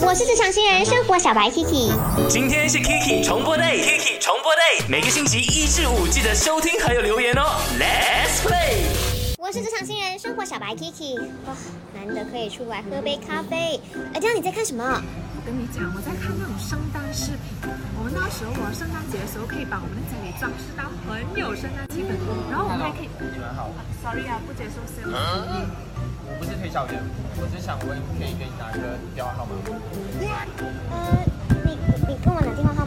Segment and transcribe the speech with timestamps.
[0.00, 1.92] 我是职场新人生活小白 Kiki，
[2.28, 7.42] 今天是 Kiki 重播 day，Kiki 重播 day，每个星期一至五记得收听还有留言哦。
[7.78, 8.78] Let's play。
[9.38, 11.56] 我是职场新人生活小白 Kiki，哇，
[11.94, 13.80] 难得可以出来喝杯咖啡。
[14.12, 15.02] 哎，这样你在看什么？
[15.44, 17.68] 我跟你讲，我在看那种圣诞视频。
[18.00, 22.16] 我们到时候我圣诞节的时候可以把我们的家里装饰到很有圣诞气氛，
[22.48, 23.12] 然后我们还可以。
[23.20, 23.68] 你们好
[24.00, 25.12] ，Sorry 啊，不接受 sales。
[25.12, 26.96] 我不是推销员，
[27.36, 29.76] 我只想问，可以给你拿一个电话号码吗？
[30.88, 31.28] 呃，
[31.60, 31.76] 你
[32.08, 32.83] 你跟我拿电话号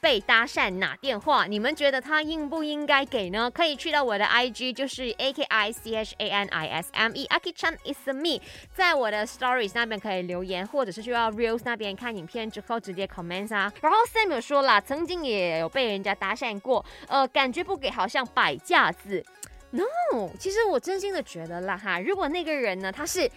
[0.00, 3.50] 被搭讪拿电话，你们觉得他应不应该给呢？
[3.50, 8.08] 可以去到我的 IG，就是 A K I C H A N I S M E Aki Chan is
[8.08, 8.40] me，
[8.74, 13.72] 在我的 Stories 那边可以留言，或者是去到 Reels 那边看影片之后直接 comments 啊。
[13.80, 19.24] 然后 Sam 有说啦，曾经也有被人家搭讪过，呃，感觉不给好像摆架子。
[19.72, 23.30] No，其实我真心的觉得啦哈，如果那个人呢，他是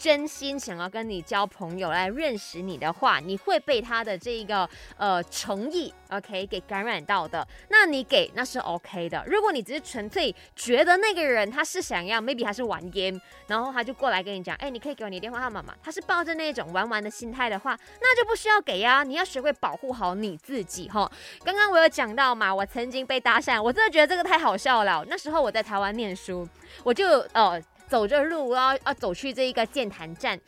[0.00, 4.66] 真心想要跟你交朋友来认识你的话，你会被他的这个
[4.96, 7.46] 呃诚意，OK 给感染到的。
[7.68, 9.22] 那你给那是 OK 的。
[9.26, 15.74] 如果你只是纯粹觉得那个人他是想要，maybe 他是玩 game，然后他就过来跟你讲，哎，你可以给我你的电话号码吗？
[15.82, 19.02] 他是抱着那种玩玩的心态的话，那就不需要给呀。
[19.02, 21.12] 你要学会保护好你自己哈。
[21.44, 25.04] 刚刚我有讲到嘛，我曾经被搭讪，我真的觉得这个太好笑了。
[25.08, 26.48] 那时候我在台湾念书，
[26.82, 27.60] 我就呃
[27.90, 30.38] 走着路，然后要走去这一个健谈站。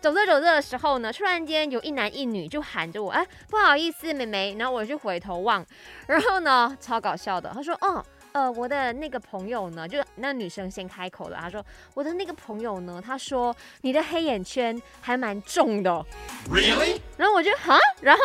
[0.00, 4.54] 走着走着的时候呢，突然间有一男一女就喊着我，哎，不好意思，妹妹。
[4.56, 5.66] 然后我就回头望，
[6.06, 8.04] 然后呢，超搞笑的，他说，哦。
[8.32, 16.02] 呃，我的那个朋友呢，就那女生先开口了，她说我的那个朋友呢，她说你的黑眼圈还蛮重的。
[16.50, 16.98] Really？
[17.18, 18.22] 然后我就哈，然后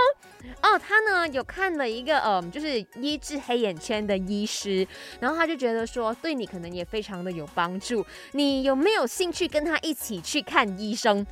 [0.61, 4.87] 哦，他呢有看了一个嗯，就是医治黑眼圈的医师，
[5.19, 11.25] 然后他就觉得说对你可能也非常的有帮助，你有没有兴趣跟他一起去看医生？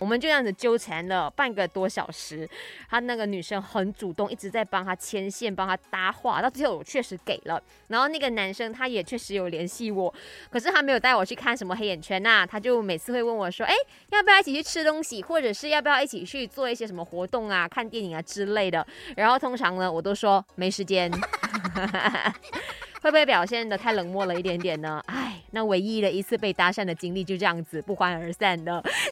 [0.00, 2.48] 我们就这样子纠缠了半个多小时，
[2.88, 7.62] 他那个女生很主动，一直在帮他牵线，帮他搭话，到最后我确实给了。
[7.88, 10.12] 然后那个男生他也确实有联系我，
[10.50, 13.74] 可是他没有带我去看什么黑眼圈呐、他就每次会问我说，哎，
[14.10, 18.86] 要不要一起去吃东西，或者是要不要一起去做一些什么活动啊、看电影啊之类的。
[19.16, 21.10] 然后通常呢，我都说没时间。
[23.02, 25.00] 会不会表现的太冷漠了一点点呢？
[25.06, 28.82] 哎，那唯一的一次被搭讪的经历就这样子不欢而散的。